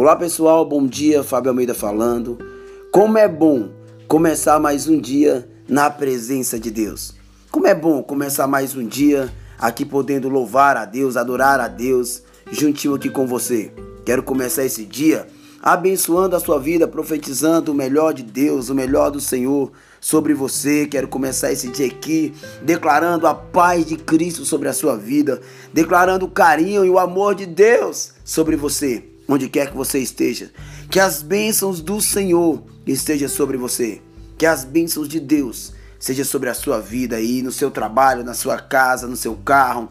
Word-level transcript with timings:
Olá 0.00 0.14
pessoal, 0.14 0.64
bom 0.64 0.86
dia, 0.86 1.24
Fábio 1.24 1.50
Almeida 1.50 1.74
falando. 1.74 2.38
Como 2.92 3.18
é 3.18 3.26
bom 3.26 3.70
começar 4.06 4.60
mais 4.60 4.86
um 4.86 4.96
dia 5.00 5.50
na 5.68 5.90
presença 5.90 6.56
de 6.56 6.70
Deus. 6.70 7.16
Como 7.50 7.66
é 7.66 7.74
bom 7.74 8.00
começar 8.00 8.46
mais 8.46 8.76
um 8.76 8.86
dia 8.86 9.28
aqui 9.58 9.84
podendo 9.84 10.28
louvar 10.28 10.76
a 10.76 10.84
Deus, 10.84 11.16
adorar 11.16 11.58
a 11.58 11.66
Deus, 11.66 12.22
juntinho 12.48 12.94
aqui 12.94 13.10
com 13.10 13.26
você. 13.26 13.72
Quero 14.06 14.22
começar 14.22 14.64
esse 14.64 14.84
dia 14.84 15.26
abençoando 15.60 16.36
a 16.36 16.40
sua 16.40 16.60
vida, 16.60 16.86
profetizando 16.86 17.72
o 17.72 17.74
melhor 17.74 18.14
de 18.14 18.22
Deus, 18.22 18.68
o 18.68 18.76
melhor 18.76 19.10
do 19.10 19.20
Senhor 19.20 19.72
sobre 20.00 20.32
você. 20.32 20.86
Quero 20.86 21.08
começar 21.08 21.50
esse 21.50 21.70
dia 21.70 21.86
aqui 21.88 22.32
declarando 22.62 23.26
a 23.26 23.34
paz 23.34 23.84
de 23.84 23.96
Cristo 23.96 24.44
sobre 24.44 24.68
a 24.68 24.72
sua 24.72 24.96
vida, 24.96 25.40
declarando 25.74 26.24
o 26.24 26.30
carinho 26.30 26.84
e 26.84 26.88
o 26.88 27.00
amor 27.00 27.34
de 27.34 27.46
Deus 27.46 28.12
sobre 28.24 28.54
você 28.54 29.17
onde 29.28 29.48
quer 29.48 29.70
que 29.70 29.76
você 29.76 29.98
esteja. 29.98 30.50
Que 30.90 30.98
as 30.98 31.22
bênçãos 31.22 31.80
do 31.80 32.00
Senhor 32.00 32.62
estejam 32.86 33.28
sobre 33.28 33.56
você. 33.56 34.00
Que 34.38 34.46
as 34.46 34.64
bênçãos 34.64 35.08
de 35.08 35.20
Deus 35.20 35.72
sejam 36.00 36.24
sobre 36.24 36.48
a 36.48 36.54
sua 36.54 36.80
vida 36.80 37.16
aí, 37.16 37.42
no 37.42 37.52
seu 37.52 37.70
trabalho, 37.70 38.24
na 38.24 38.32
sua 38.32 38.58
casa, 38.58 39.06
no 39.06 39.16
seu 39.16 39.34
carro, 39.36 39.90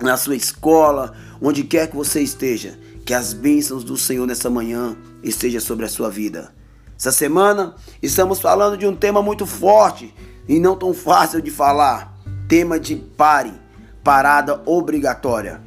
na 0.00 0.16
sua 0.16 0.36
escola, 0.36 1.14
onde 1.40 1.64
quer 1.64 1.88
que 1.88 1.96
você 1.96 2.20
esteja. 2.20 2.78
Que 3.04 3.14
as 3.14 3.32
bênçãos 3.32 3.82
do 3.82 3.96
Senhor 3.96 4.26
nessa 4.26 4.48
manhã 4.48 4.96
estejam 5.22 5.60
sobre 5.60 5.86
a 5.86 5.88
sua 5.88 6.10
vida. 6.10 6.54
Essa 6.98 7.12
semana 7.12 7.74
estamos 8.02 8.40
falando 8.40 8.76
de 8.76 8.86
um 8.86 8.94
tema 8.94 9.20
muito 9.20 9.44
forte 9.44 10.14
e 10.48 10.58
não 10.58 10.76
tão 10.76 10.94
fácil 10.94 11.42
de 11.42 11.50
falar. 11.50 12.16
Tema 12.48 12.78
de 12.78 12.94
pare, 12.96 13.52
parada 14.04 14.62
obrigatória. 14.64 15.65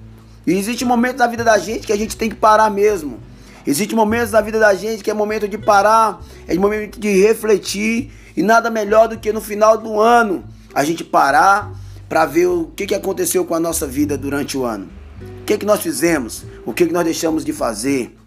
E 0.49 0.57
existe 0.57 0.83
momentos 0.83 1.19
da 1.19 1.27
vida 1.27 1.43
da 1.43 1.59
gente 1.59 1.85
que 1.85 1.93
a 1.93 1.95
gente 1.95 2.17
tem 2.17 2.27
que 2.27 2.35
parar 2.35 2.71
mesmo. 2.71 3.19
Existe 3.67 3.93
momentos 3.93 4.31
da 4.31 4.41
vida 4.41 4.57
da 4.57 4.73
gente 4.73 5.03
que 5.03 5.11
é 5.11 5.13
momento 5.13 5.47
de 5.47 5.59
parar, 5.59 6.23
é 6.47 6.55
momento 6.55 6.99
de 6.99 7.21
refletir. 7.21 8.11
E 8.35 8.41
nada 8.41 8.71
melhor 8.71 9.07
do 9.07 9.19
que 9.19 9.31
no 9.31 9.41
final 9.41 9.77
do 9.77 10.01
ano 10.01 10.43
a 10.73 10.83
gente 10.83 11.03
parar 11.03 11.71
para 12.07 12.25
ver 12.25 12.47
o 12.47 12.65
que, 12.75 12.87
que 12.87 12.95
aconteceu 12.95 13.45
com 13.45 13.53
a 13.53 13.59
nossa 13.59 13.85
vida 13.85 14.17
durante 14.17 14.57
o 14.57 14.65
ano. 14.65 14.89
O 15.41 15.45
que, 15.45 15.55
que 15.55 15.67
nós 15.67 15.81
fizemos? 15.81 16.43
O 16.65 16.73
que, 16.73 16.87
que 16.87 16.93
nós 16.93 17.03
deixamos 17.03 17.45
de 17.45 17.53
fazer? 17.53 18.17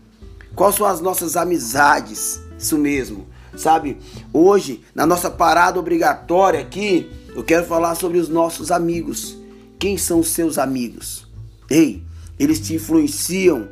Quais 0.55 0.77
são 0.77 0.86
as 0.86 1.01
nossas 1.01 1.36
amizades? 1.36 2.41
Isso 2.57 2.79
mesmo. 2.79 3.27
Sabe, 3.57 3.98
hoje, 4.33 4.84
na 4.95 5.05
nossa 5.05 5.29
parada 5.29 5.77
obrigatória 5.77 6.61
aqui, 6.61 7.11
eu 7.34 7.42
quero 7.42 7.67
falar 7.67 7.97
sobre 7.97 8.19
os 8.19 8.29
nossos 8.29 8.70
amigos. 8.70 9.36
Quem 9.77 9.98
são 9.98 10.20
os 10.20 10.29
seus 10.29 10.57
amigos? 10.57 11.27
Ei, 11.69 12.05
eles 12.38 12.61
te 12.61 12.75
influenciam 12.75 13.69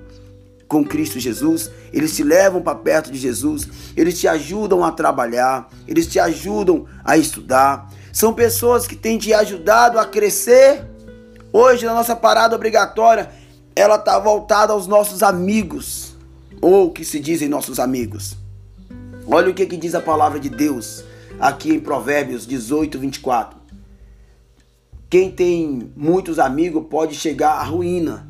com 0.69 0.85
Cristo 0.85 1.19
Jesus, 1.19 1.71
eles 1.93 2.15
te 2.15 2.23
levam 2.23 2.63
para 2.63 2.79
perto 2.79 3.11
de 3.11 3.19
Jesus, 3.19 3.69
eles 3.97 4.19
te 4.19 4.29
ajudam 4.29 4.85
a 4.85 4.93
trabalhar, 4.93 5.69
eles 5.89 6.07
te 6.07 6.21
ajudam 6.21 6.87
a 7.05 7.17
estudar. 7.19 7.91
São 8.13 8.33
pessoas 8.33 8.87
que 8.87 8.95
têm 8.95 9.19
te 9.19 9.35
ajudado 9.35 9.99
a 9.99 10.05
crescer. 10.05 10.85
Hoje, 11.53 11.85
na 11.85 11.95
nossa 11.95 12.15
parada 12.15 12.55
obrigatória, 12.55 13.31
ela 13.75 13.97
está 13.97 14.19
voltada 14.19 14.73
aos 14.73 14.87
nossos 14.87 15.23
amigos, 15.25 16.15
ou 16.61 16.93
que 16.93 17.05
se 17.05 17.19
dizem 17.19 17.49
nossos 17.49 17.81
amigos. 17.81 18.37
Olha 19.27 19.51
o 19.51 19.55
que, 19.55 19.67
que 19.67 19.77
diz 19.77 19.95
a 19.95 20.01
palavra 20.01 20.39
de 20.39 20.49
Deus 20.49 21.03
aqui 21.41 21.73
em 21.73 21.81
Provérbios 21.81 22.47
18, 22.47 22.99
24. 22.99 23.59
Quem 25.09 25.31
tem 25.33 25.91
muitos 25.97 26.39
amigos 26.39 26.85
pode 26.89 27.17
chegar 27.17 27.55
à 27.55 27.65
ruína, 27.65 28.30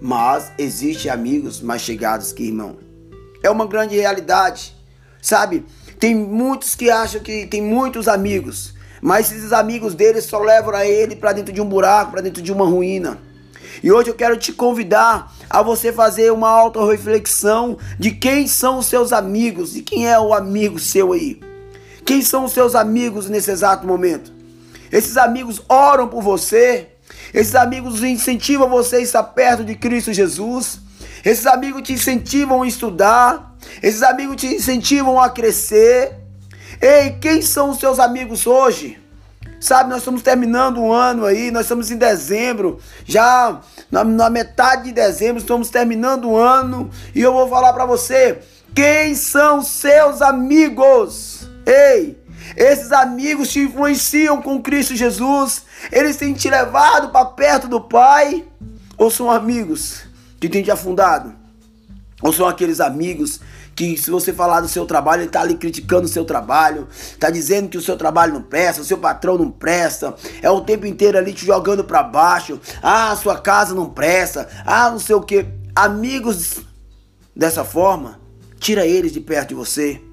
mas 0.00 0.50
existe 0.56 1.08
amigos 1.08 1.60
mais 1.60 1.82
chegados 1.82 2.32
que 2.32 2.44
irmão. 2.44 2.78
É 3.42 3.50
uma 3.50 3.66
grande 3.66 3.96
realidade, 3.96 4.74
sabe? 5.20 5.64
Tem 5.98 6.14
muitos 6.14 6.74
que 6.74 6.90
acham 6.90 7.20
que 7.20 7.46
tem 7.46 7.62
muitos 7.62 8.08
amigos, 8.08 8.74
mas 9.02 9.30
esses 9.30 9.52
amigos 9.52 9.94
deles 9.94 10.24
só 10.24 10.38
levam 10.38 10.74
a 10.74 10.86
ele 10.86 11.16
para 11.16 11.32
dentro 11.32 11.52
de 11.52 11.60
um 11.60 11.68
buraco, 11.68 12.12
para 12.12 12.22
dentro 12.22 12.42
de 12.42 12.52
uma 12.52 12.64
ruína. 12.64 13.18
E 13.82 13.90
hoje 13.90 14.10
eu 14.10 14.14
quero 14.14 14.36
te 14.36 14.52
convidar 14.52 15.32
a 15.48 15.62
você 15.62 15.92
fazer 15.92 16.32
uma 16.32 16.48
auto-reflexão 16.48 17.78
de 17.98 18.10
quem 18.10 18.46
são 18.46 18.78
os 18.78 18.86
seus 18.86 19.12
amigos 19.12 19.76
e 19.76 19.82
quem 19.82 20.08
é 20.08 20.18
o 20.18 20.34
amigo 20.34 20.78
seu 20.78 21.12
aí. 21.12 21.40
Quem 22.04 22.22
são 22.22 22.44
os 22.44 22.52
seus 22.52 22.74
amigos 22.74 23.28
nesse 23.28 23.50
exato 23.50 23.86
momento? 23.86 24.32
Esses 24.90 25.16
amigos 25.16 25.62
oram 25.68 26.08
por 26.08 26.22
você, 26.22 26.88
esses 27.32 27.54
amigos 27.54 28.02
incentivam 28.02 28.68
você 28.68 28.96
a 28.96 29.00
estar 29.00 29.22
perto 29.22 29.64
de 29.64 29.74
Cristo 29.74 30.12
Jesus. 30.12 30.80
Esses 31.24 31.46
amigos 31.46 31.82
te 31.82 31.92
incentivam 31.92 32.62
a 32.62 32.68
estudar. 32.68 33.56
Esses 33.82 34.02
amigos 34.02 34.36
te 34.36 34.46
incentivam 34.46 35.20
a 35.20 35.30
crescer. 35.30 36.18
Ei, 36.80 37.12
quem 37.20 37.42
são 37.42 37.70
os 37.70 37.78
seus 37.78 37.98
amigos 37.98 38.46
hoje? 38.46 38.98
Sabe, 39.60 39.90
nós 39.90 39.98
estamos 39.98 40.22
terminando 40.22 40.80
um 40.80 40.90
ano 40.90 41.26
aí, 41.26 41.50
nós 41.50 41.62
estamos 41.62 41.90
em 41.90 41.98
dezembro, 41.98 42.78
já 43.04 43.60
na, 43.90 44.02
na 44.02 44.30
metade 44.30 44.84
de 44.84 44.92
dezembro, 44.92 45.36
estamos 45.36 45.68
terminando 45.68 46.30
o 46.30 46.36
ano, 46.38 46.90
e 47.14 47.20
eu 47.20 47.30
vou 47.34 47.46
falar 47.46 47.74
para 47.74 47.84
você: 47.84 48.38
quem 48.74 49.14
são 49.14 49.60
seus 49.60 50.22
amigos? 50.22 51.46
Ei, 51.66 52.18
esses 52.56 52.92
amigos 52.92 53.50
te 53.50 53.60
influenciam 53.60 54.40
com 54.40 54.62
Cristo 54.62 54.96
Jesus? 54.96 55.62
Eles 55.90 56.16
têm 56.16 56.32
te 56.32 56.48
levado 56.48 57.10
para 57.10 57.24
perto 57.24 57.68
do 57.68 57.80
Pai? 57.80 58.44
Ou 58.96 59.10
são 59.10 59.30
amigos 59.30 60.02
que 60.38 60.48
têm 60.48 60.62
te 60.62 60.70
afundado? 60.70 61.34
Ou 62.22 62.32
são 62.32 62.46
aqueles 62.46 62.80
amigos 62.80 63.40
que 63.74 63.96
se 63.96 64.10
você 64.10 64.30
falar 64.32 64.60
do 64.60 64.68
seu 64.68 64.84
trabalho, 64.84 65.20
ele 65.20 65.28
está 65.28 65.40
ali 65.40 65.54
criticando 65.54 66.04
o 66.04 66.08
seu 66.08 66.24
trabalho, 66.24 66.86
está 66.90 67.30
dizendo 67.30 67.68
que 67.68 67.78
o 67.78 67.80
seu 67.80 67.96
trabalho 67.96 68.34
não 68.34 68.42
presta, 68.42 68.82
o 68.82 68.84
seu 68.84 68.98
patrão 68.98 69.38
não 69.38 69.50
presta, 69.50 70.14
é 70.42 70.50
o 70.50 70.60
tempo 70.60 70.84
inteiro 70.84 71.16
ali 71.16 71.32
te 71.32 71.46
jogando 71.46 71.82
para 71.82 72.02
baixo, 72.02 72.60
ah, 72.82 73.16
sua 73.16 73.38
casa 73.38 73.74
não 73.74 73.88
presta, 73.88 74.46
ah, 74.66 74.90
não 74.90 74.98
sei 74.98 75.14
o 75.14 75.22
que. 75.22 75.46
Amigos 75.74 76.60
dessa 77.34 77.64
forma, 77.64 78.20
tira 78.58 78.86
eles 78.86 79.12
de 79.12 79.20
perto 79.20 79.48
de 79.48 79.54
você. 79.54 80.09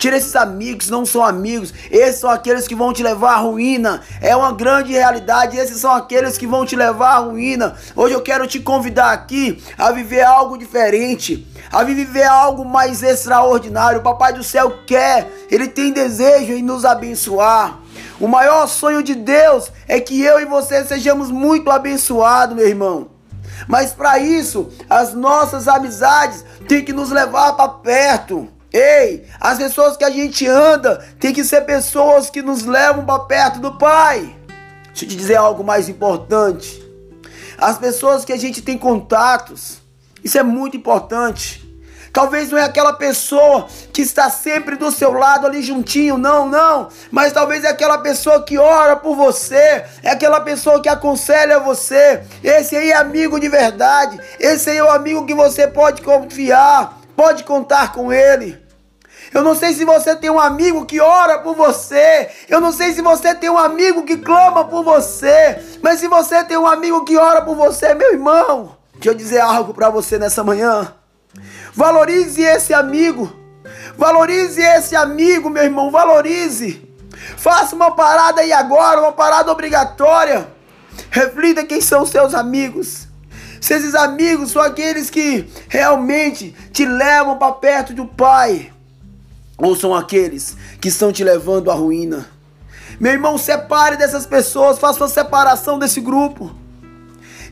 Tira 0.00 0.16
esses 0.16 0.34
amigos 0.34 0.88
não 0.88 1.04
são 1.04 1.22
amigos. 1.22 1.74
Esses 1.90 2.22
são 2.22 2.30
aqueles 2.30 2.66
que 2.66 2.74
vão 2.74 2.90
te 2.90 3.02
levar 3.02 3.34
à 3.34 3.36
ruína. 3.36 4.00
É 4.22 4.34
uma 4.34 4.50
grande 4.50 4.92
realidade. 4.92 5.58
Esses 5.58 5.78
são 5.78 5.92
aqueles 5.92 6.38
que 6.38 6.46
vão 6.46 6.64
te 6.64 6.74
levar 6.74 7.16
à 7.16 7.18
ruína. 7.18 7.76
Hoje 7.94 8.14
eu 8.14 8.22
quero 8.22 8.46
te 8.46 8.58
convidar 8.58 9.12
aqui 9.12 9.62
a 9.76 9.92
viver 9.92 10.22
algo 10.22 10.56
diferente, 10.56 11.46
a 11.70 11.84
viver 11.84 12.24
algo 12.24 12.64
mais 12.64 13.02
extraordinário. 13.02 14.00
O 14.00 14.02
Papai 14.02 14.32
do 14.32 14.42
céu 14.42 14.78
quer, 14.86 15.30
ele 15.50 15.68
tem 15.68 15.92
desejo 15.92 16.54
em 16.54 16.62
nos 16.62 16.86
abençoar. 16.86 17.78
O 18.18 18.26
maior 18.26 18.66
sonho 18.68 19.02
de 19.02 19.14
Deus 19.14 19.70
é 19.86 20.00
que 20.00 20.18
eu 20.22 20.40
e 20.40 20.46
você 20.46 20.82
sejamos 20.82 21.30
muito 21.30 21.70
abençoados, 21.70 22.56
meu 22.56 22.66
irmão. 22.66 23.08
Mas 23.68 23.92
para 23.92 24.18
isso, 24.18 24.70
as 24.88 25.12
nossas 25.12 25.68
amizades 25.68 26.42
têm 26.66 26.82
que 26.82 26.94
nos 26.94 27.10
levar 27.10 27.52
para 27.52 27.68
perto. 27.68 28.48
Ei, 28.72 29.26
as 29.40 29.58
pessoas 29.58 29.96
que 29.96 30.04
a 30.04 30.10
gente 30.10 30.46
anda 30.46 31.04
tem 31.18 31.32
que 31.32 31.44
ser 31.44 31.62
pessoas 31.62 32.30
que 32.30 32.40
nos 32.40 32.64
levam 32.64 33.04
para 33.04 33.24
perto 33.24 33.58
do 33.58 33.76
Pai. 33.76 34.36
Deixa 34.88 35.04
eu 35.04 35.08
te 35.08 35.16
dizer 35.16 35.36
algo 35.36 35.64
mais 35.64 35.88
importante. 35.88 36.80
As 37.58 37.78
pessoas 37.78 38.24
que 38.24 38.32
a 38.32 38.38
gente 38.38 38.62
tem 38.62 38.78
contatos, 38.78 39.78
isso 40.22 40.38
é 40.38 40.42
muito 40.42 40.76
importante. 40.76 41.68
Talvez 42.12 42.50
não 42.50 42.58
é 42.58 42.64
aquela 42.64 42.92
pessoa 42.92 43.68
que 43.92 44.02
está 44.02 44.28
sempre 44.30 44.76
do 44.76 44.90
seu 44.90 45.12
lado 45.12 45.46
ali 45.46 45.62
juntinho, 45.62 46.18
não, 46.18 46.48
não. 46.48 46.88
Mas 47.10 47.32
talvez 47.32 47.62
é 47.62 47.68
aquela 47.68 47.98
pessoa 47.98 48.42
que 48.42 48.58
ora 48.58 48.96
por 48.96 49.14
você, 49.14 49.84
é 50.02 50.10
aquela 50.10 50.40
pessoa 50.40 50.82
que 50.82 50.88
aconselha 50.88 51.60
você. 51.60 52.22
Esse 52.42 52.76
aí 52.76 52.90
é 52.90 52.96
amigo 52.96 53.38
de 53.38 53.48
verdade. 53.48 54.18
Esse 54.40 54.70
aí 54.70 54.78
é 54.78 54.84
o 54.84 54.90
amigo 54.90 55.24
que 55.24 55.34
você 55.34 55.68
pode 55.68 56.02
confiar 56.02 56.99
pode 57.20 57.44
contar 57.44 57.92
com 57.92 58.10
Ele. 58.10 58.58
Eu 59.34 59.42
não 59.42 59.54
sei 59.54 59.74
se 59.74 59.84
você 59.84 60.16
tem 60.16 60.30
um 60.30 60.40
amigo 60.40 60.86
que 60.86 60.98
ora 61.02 61.38
por 61.38 61.54
você. 61.54 62.30
Eu 62.48 62.62
não 62.62 62.72
sei 62.72 62.94
se 62.94 63.02
você 63.02 63.34
tem 63.34 63.50
um 63.50 63.58
amigo 63.58 64.04
que 64.04 64.16
clama 64.16 64.64
por 64.64 64.82
você. 64.82 65.60
Mas 65.82 66.00
se 66.00 66.08
você 66.08 66.42
tem 66.42 66.56
um 66.56 66.66
amigo 66.66 67.04
que 67.04 67.18
ora 67.18 67.42
por 67.42 67.54
você, 67.54 67.92
meu 67.92 68.14
irmão, 68.14 68.74
deixa 68.94 69.10
eu 69.10 69.14
dizer 69.14 69.40
algo 69.40 69.74
para 69.74 69.90
você 69.90 70.18
nessa 70.18 70.42
manhã. 70.42 70.94
Valorize 71.74 72.40
esse 72.40 72.72
amigo. 72.72 73.30
Valorize 73.98 74.62
esse 74.62 74.96
amigo, 74.96 75.50
meu 75.50 75.62
irmão. 75.62 75.90
Valorize. 75.90 76.88
Faça 77.36 77.76
uma 77.76 77.90
parada 77.90 78.40
aí 78.40 78.50
agora, 78.50 78.98
uma 78.98 79.12
parada 79.12 79.52
obrigatória. 79.52 80.48
Reflita 81.10 81.66
quem 81.66 81.82
são 81.82 82.06
seus 82.06 82.32
amigos. 82.32 83.09
Se 83.60 83.74
esses 83.74 83.94
amigos 83.94 84.52
são 84.52 84.62
aqueles 84.62 85.10
que 85.10 85.48
realmente 85.68 86.54
te 86.72 86.86
levam 86.86 87.38
para 87.38 87.52
perto 87.52 87.92
do 87.92 88.06
Pai, 88.06 88.72
ou 89.58 89.76
são 89.76 89.94
aqueles 89.94 90.56
que 90.80 90.88
estão 90.88 91.12
te 91.12 91.22
levando 91.22 91.70
à 91.70 91.74
ruína. 91.74 92.26
Meu 92.98 93.12
irmão, 93.12 93.36
separe 93.36 93.96
dessas 93.96 94.26
pessoas, 94.26 94.78
faça 94.78 95.02
uma 95.02 95.08
separação 95.08 95.78
desse 95.78 96.00
grupo. 96.00 96.54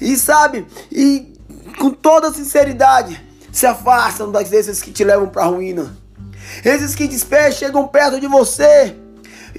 E 0.01 0.17
sabe, 0.17 0.67
e 0.91 1.35
com 1.79 1.91
toda 1.91 2.33
sinceridade, 2.33 3.27
Se 3.51 3.67
afastam 3.67 4.31
desses 4.31 4.81
que 4.83 4.93
te 4.93 5.03
levam 5.03 5.29
para 5.29 5.43
a 5.43 5.47
ruína. 5.47 5.97
Esses 6.65 6.95
que 6.95 7.09
despejam 7.09 7.59
chegam 7.59 7.89
perto 7.89 8.21
de 8.21 8.27
você 8.27 8.95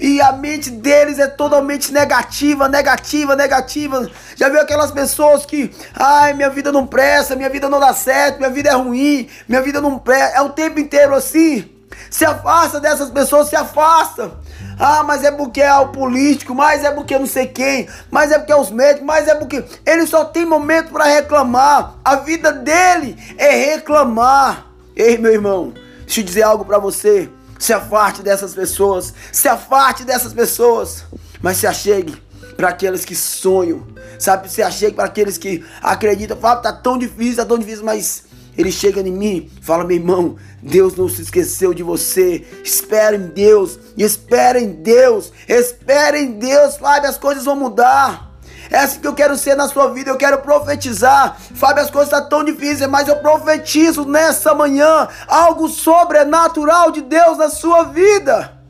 e 0.00 0.20
a 0.20 0.32
mente 0.32 0.70
deles 0.70 1.18
é 1.18 1.26
totalmente 1.26 1.92
negativa, 1.92 2.68
negativa, 2.68 3.36
negativa. 3.36 4.10
Já 4.34 4.48
viu 4.48 4.58
aquelas 4.58 4.90
pessoas 4.90 5.44
que, 5.44 5.70
ai, 5.94 6.32
minha 6.32 6.48
vida 6.48 6.72
não 6.72 6.86
presta, 6.86 7.36
minha 7.36 7.50
vida 7.50 7.68
não 7.68 7.78
dá 7.78 7.92
certo, 7.92 8.38
minha 8.38 8.48
vida 8.48 8.70
é 8.70 8.74
ruim, 8.74 9.28
minha 9.46 9.60
vida 9.60 9.78
não 9.78 9.98
presta. 9.98 10.38
É 10.38 10.40
o 10.40 10.48
tempo 10.48 10.80
inteiro 10.80 11.14
assim. 11.14 11.68
Se 12.10 12.24
afasta 12.24 12.80
dessas 12.80 13.10
pessoas, 13.10 13.48
se 13.48 13.56
afasta. 13.56 14.32
Ah, 14.78 15.02
mas 15.04 15.22
é 15.22 15.30
porque 15.30 15.60
é 15.60 15.74
o 15.74 15.88
político, 15.88 16.54
mas 16.54 16.82
é 16.82 16.90
porque 16.90 17.18
não 17.18 17.26
sei 17.26 17.46
quem, 17.46 17.86
mas 18.10 18.32
é 18.32 18.38
porque 18.38 18.52
é 18.52 18.56
os 18.56 18.70
médicos, 18.70 19.06
mas 19.06 19.28
é 19.28 19.34
porque 19.34 19.62
ele 19.84 20.06
só 20.06 20.24
tem 20.24 20.46
momento 20.46 20.90
para 20.90 21.04
reclamar. 21.04 21.96
A 22.02 22.16
vida 22.16 22.50
dele 22.50 23.18
é 23.36 23.74
reclamar. 23.74 24.66
Ei, 24.96 25.18
meu 25.18 25.32
irmão, 25.32 25.74
deixa 26.06 26.20
eu 26.20 26.24
dizer 26.24 26.42
algo 26.42 26.64
para 26.64 26.78
você. 26.78 27.28
Se 27.60 27.74
afaste 27.74 28.22
dessas 28.22 28.54
pessoas, 28.54 29.14
se 29.30 29.46
afaste 29.46 30.02
dessas 30.02 30.32
pessoas, 30.32 31.04
mas 31.42 31.58
se 31.58 31.66
achegue 31.66 32.16
para 32.56 32.70
aqueles 32.70 33.04
que 33.04 33.14
sonham, 33.14 33.86
sabe? 34.18 34.50
Se 34.50 34.62
achegue 34.62 34.96
para 34.96 35.04
aqueles 35.04 35.36
que 35.36 35.62
acreditam, 35.82 36.36
fala, 36.38 36.56
tá 36.56 36.72
tão 36.72 36.96
difícil, 36.96 37.36
tá 37.36 37.44
tão 37.44 37.58
difícil, 37.58 37.84
mas 37.84 38.24
ele 38.56 38.72
chega 38.72 39.00
em 39.00 39.12
mim, 39.12 39.50
fala, 39.60 39.84
meu 39.84 39.98
irmão, 39.98 40.36
Deus 40.62 40.96
não 40.96 41.08
se 41.08 41.22
esqueceu 41.22 41.72
de 41.72 41.82
você. 41.82 42.46
Espera 42.64 43.14
em 43.14 43.28
Deus, 43.28 43.78
espera 43.96 44.58
em 44.58 44.72
Deus, 44.72 45.30
espera 45.46 46.18
em 46.18 46.32
Deus, 46.32 46.74
sabe? 46.74 47.06
As 47.06 47.18
coisas 47.18 47.44
vão 47.44 47.56
mudar. 47.56 48.29
É 48.70 48.78
assim 48.78 49.00
que 49.00 49.06
eu 49.06 49.14
quero 49.14 49.36
ser 49.36 49.56
na 49.56 49.66
sua 49.66 49.92
vida, 49.92 50.10
eu 50.10 50.16
quero 50.16 50.38
profetizar. 50.38 51.36
Fábio, 51.56 51.82
as 51.82 51.90
coisas 51.90 52.12
estão 52.12 52.28
tão 52.28 52.44
difíceis, 52.44 52.88
mas 52.88 53.08
eu 53.08 53.16
profetizo 53.16 54.04
nessa 54.04 54.54
manhã 54.54 55.08
algo 55.26 55.68
sobrenatural 55.68 56.92
de 56.92 57.02
Deus 57.02 57.36
na 57.36 57.50
sua 57.50 57.82
vida. 57.84 58.60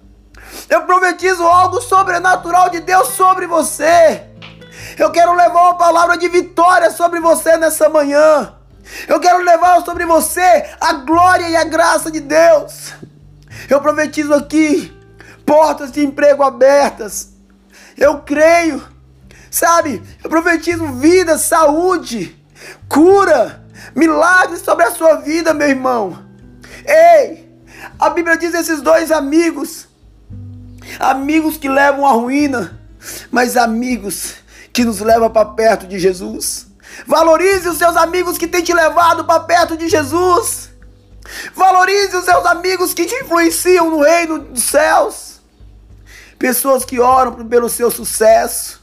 Eu 0.70 0.82
profetizo 0.82 1.42
algo 1.42 1.82
sobrenatural 1.82 2.70
de 2.70 2.80
Deus 2.80 3.08
sobre 3.08 3.46
você. 3.46 4.24
Eu 4.98 5.10
quero 5.10 5.34
levar 5.34 5.64
uma 5.64 5.76
palavra 5.76 6.16
de 6.16 6.28
vitória 6.28 6.90
sobre 6.90 7.20
você 7.20 7.58
nessa 7.58 7.88
manhã. 7.88 8.54
Eu 9.06 9.20
quero 9.20 9.38
levar 9.42 9.82
sobre 9.84 10.06
você 10.06 10.70
a 10.80 10.94
glória 10.94 11.48
e 11.48 11.56
a 11.56 11.64
graça 11.64 12.10
de 12.10 12.20
Deus. 12.20 12.94
Eu 13.68 13.80
profetizo 13.80 14.32
aqui 14.32 14.96
portas 15.44 15.92
de 15.92 16.02
emprego 16.02 16.42
abertas. 16.42 17.30
Eu 17.96 18.20
creio 18.20 18.89
Sabe? 19.50 20.00
Eu 20.22 20.30
profetizo 20.30 20.86
vida, 20.92 21.36
saúde, 21.36 22.38
cura, 22.88 23.64
milagres 23.94 24.60
sobre 24.60 24.84
a 24.84 24.92
sua 24.92 25.16
vida, 25.16 25.52
meu 25.52 25.68
irmão. 25.68 26.24
Ei, 26.86 27.50
a 27.98 28.10
Bíblia 28.10 28.36
diz 28.36 28.54
esses 28.54 28.80
dois 28.80 29.10
amigos, 29.10 29.88
amigos 31.00 31.56
que 31.56 31.68
levam 31.68 32.06
à 32.06 32.12
ruína, 32.12 32.80
mas 33.30 33.56
amigos 33.56 34.36
que 34.72 34.84
nos 34.84 35.00
levam 35.00 35.28
para 35.28 35.46
perto 35.46 35.86
de 35.86 35.98
Jesus. 35.98 36.68
Valorize 37.06 37.68
os 37.68 37.78
seus 37.78 37.96
amigos 37.96 38.38
que 38.38 38.46
têm 38.46 38.62
te 38.62 38.72
levado 38.72 39.24
para 39.24 39.40
perto 39.40 39.76
de 39.76 39.88
Jesus. 39.88 40.70
Valorize 41.54 42.16
os 42.16 42.24
seus 42.24 42.44
amigos 42.46 42.94
que 42.94 43.04
te 43.04 43.14
influenciam 43.16 43.90
no 43.90 44.00
reino 44.02 44.38
dos 44.38 44.62
céus. 44.62 45.40
Pessoas 46.38 46.84
que 46.84 47.00
oram 47.00 47.46
pelo 47.46 47.68
seu 47.68 47.90
sucesso 47.90 48.79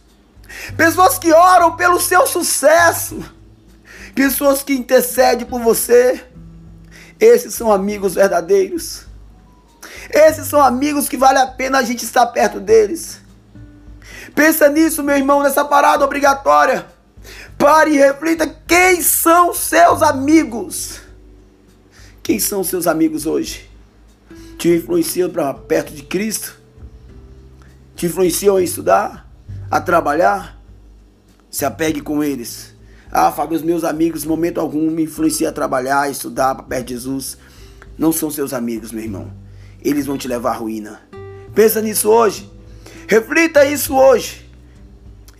pessoas 0.76 1.18
que 1.18 1.32
oram 1.32 1.76
pelo 1.76 2.00
seu 2.00 2.26
sucesso, 2.26 3.24
pessoas 4.16 4.64
que 4.64 4.74
intercedem 4.74 5.46
por 5.46 5.62
você. 5.62 6.24
Esses 7.20 7.54
são 7.54 7.72
amigos 7.72 8.16
verdadeiros. 8.16 9.06
Esses 10.10 10.48
são 10.48 10.62
amigos 10.62 11.10
que 11.10 11.18
vale 11.18 11.40
a 11.40 11.48
pena 11.48 11.80
a 11.80 11.84
gente 11.84 12.04
estar 12.04 12.26
perto 12.28 12.60
deles. 12.60 13.20
Pensa 14.36 14.70
nisso, 14.70 15.04
meu 15.04 15.16
irmão, 15.16 15.42
nessa 15.42 15.66
parada 15.66 16.06
obrigatória. 16.06 16.86
Pare 17.58 17.92
e 17.92 17.98
reflita 17.98 18.48
quem 18.68 19.02
são 19.02 19.54
seus 19.54 20.02
amigos. 20.02 21.02
Quem 22.22 22.40
são 22.40 22.64
seus 22.64 22.88
amigos 22.88 23.26
hoje? 23.26 23.70
Te 24.58 24.70
influenciam 24.76 25.30
para 25.30 25.54
perto 25.54 25.94
de 25.94 26.04
Cristo? 26.04 26.56
Te 27.96 28.06
influenciam 28.06 28.58
a 28.58 28.62
estudar? 28.62 29.27
A 29.70 29.82
trabalhar, 29.82 30.62
se 31.50 31.66
apegue 31.66 32.02
com 32.02 32.24
eles. 32.24 32.76
Ah, 33.12 33.32
Fábio, 33.32 33.56
os 33.56 33.64
meus 33.64 33.84
amigos, 33.84 34.26
momento 34.26 34.60
algum, 34.60 34.92
me 34.92 35.04
influenciam 35.04 35.50
a 35.50 35.54
trabalhar, 35.54 36.02
a 36.02 36.10
estudar 36.10 36.56
para 36.56 36.64
perto 36.64 36.88
de 36.88 36.94
Jesus. 36.94 37.38
Não 37.98 38.12
são 38.12 38.30
seus 38.30 38.54
amigos, 38.54 38.92
meu 38.92 39.04
irmão. 39.04 39.32
Eles 39.82 40.06
vão 40.06 40.18
te 40.18 40.28
levar 40.28 40.52
à 40.52 40.56
ruína. 40.56 41.02
Pensa 41.56 41.82
nisso 41.82 42.10
hoje. 42.10 42.52
Reflita 43.08 43.66
isso 43.66 43.96
hoje. 43.96 44.50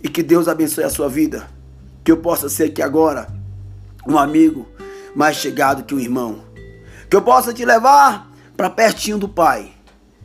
E 0.02 0.08
que 0.08 0.22
Deus 0.22 0.48
abençoe 0.48 0.84
a 0.84 0.90
sua 0.90 1.08
vida. 1.08 1.48
Que 2.02 2.10
eu 2.10 2.16
possa 2.16 2.48
ser 2.48 2.64
aqui 2.64 2.80
agora 2.80 3.28
um 4.06 4.16
amigo 4.16 4.66
mais 5.14 5.36
chegado 5.36 5.84
que 5.84 5.94
um 5.94 6.00
irmão. 6.00 6.42
Que 7.10 7.16
eu 7.16 7.22
possa 7.22 7.52
te 7.52 7.64
levar 7.64 8.30
para 8.56 8.70
pertinho 8.70 9.18
do 9.18 9.28
Pai. 9.28 9.72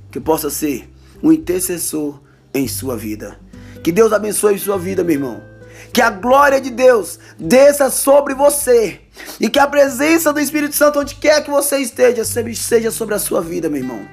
Que 0.09 0.17
eu 0.17 0.21
possa 0.21 0.49
ser 0.49 0.91
um 1.21 1.31
intercessor 1.31 2.21
em 2.53 2.67
sua 2.67 2.95
vida. 2.95 3.42
Que 3.83 3.91
Deus 3.91 4.13
abençoe 4.13 4.57
sua 4.57 4.79
vida, 4.79 5.03
meu 5.03 5.15
irmão. 5.15 5.43
Que 5.91 6.01
a 6.01 6.09
glória 6.09 6.59
de 6.61 6.71
Deus 6.71 7.19
desça 7.37 7.89
sobre 7.89 8.33
você. 8.33 9.01
E 9.39 9.49
que 9.49 9.59
a 9.59 9.67
presença 9.67 10.31
do 10.31 10.39
Espírito 10.39 10.75
Santo, 10.75 10.99
onde 10.99 11.15
quer 11.15 11.43
que 11.43 11.51
você 11.51 11.77
esteja, 11.77 12.23
seja 12.23 12.89
sobre 12.89 13.13
a 13.13 13.19
sua 13.19 13.41
vida, 13.41 13.69
meu 13.69 13.81
irmão. 13.81 14.07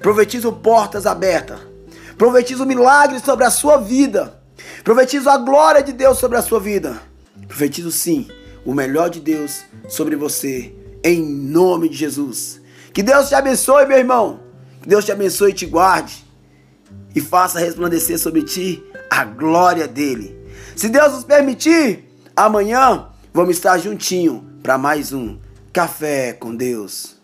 Profetizo 0.00 0.52
portas 0.52 1.04
abertas. 1.06 1.58
Profetizo 2.16 2.64
milagres 2.64 3.22
sobre 3.22 3.44
a 3.44 3.50
sua 3.50 3.76
vida. 3.78 4.40
Profetizo 4.84 5.28
a 5.28 5.36
glória 5.36 5.82
de 5.82 5.92
Deus 5.92 6.18
sobre 6.18 6.38
a 6.38 6.42
sua 6.42 6.60
vida. 6.60 7.02
Profetizo 7.48 7.90
sim 7.90 8.28
o 8.64 8.72
melhor 8.72 9.10
de 9.10 9.20
Deus 9.20 9.64
sobre 9.88 10.16
você. 10.16 10.72
Em 11.02 11.22
nome 11.22 11.88
de 11.88 11.96
Jesus. 11.96 12.60
Que 12.94 13.02
Deus 13.02 13.28
te 13.28 13.34
abençoe, 13.34 13.84
meu 13.86 13.98
irmão. 13.98 14.40
Que 14.80 14.88
Deus 14.88 15.04
te 15.04 15.12
abençoe 15.12 15.50
e 15.50 15.54
te 15.54 15.66
guarde. 15.66 16.24
E 17.14 17.20
faça 17.20 17.58
resplandecer 17.58 18.18
sobre 18.18 18.42
ti 18.42 18.82
a 19.10 19.24
glória 19.24 19.86
dele. 19.86 20.36
Se 20.74 20.88
Deus 20.88 21.12
nos 21.12 21.24
permitir, 21.24 22.04
amanhã 22.34 23.08
vamos 23.32 23.56
estar 23.56 23.78
juntinho 23.78 24.44
para 24.62 24.76
mais 24.76 25.12
um 25.12 25.38
Café 25.72 26.32
com 26.32 26.54
Deus. 26.54 27.16